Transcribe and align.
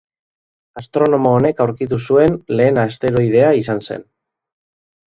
Astronomo 0.81 1.33
honek 1.41 1.61
aurkitu 1.67 2.01
zuen 2.09 2.41
lehen 2.57 2.83
asteroidea 2.87 3.55
izan 3.63 3.89
zen. 3.89 4.11